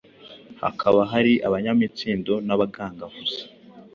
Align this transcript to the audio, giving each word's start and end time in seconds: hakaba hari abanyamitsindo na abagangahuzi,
hakaba 0.61 1.01
hari 1.11 1.33
abanyamitsindo 1.47 2.33
na 2.45 2.51
abagangahuzi, 2.55 3.41